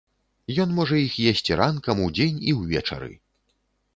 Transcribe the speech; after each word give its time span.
Ён 0.63 0.71
можа 0.77 0.95
іх 1.07 1.17
есці 1.33 1.57
ранкам, 1.61 2.01
удзень 2.07 2.39
і 2.53 2.57
ўвечары! 2.61 3.13